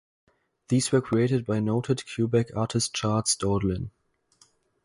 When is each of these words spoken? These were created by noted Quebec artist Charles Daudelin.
These 0.69 0.91
were 0.91 0.99
created 1.01 1.45
by 1.45 1.59
noted 1.59 2.01
Quebec 2.11 2.53
artist 2.55 2.91
Charles 2.95 3.35
Daudelin. 3.35 3.91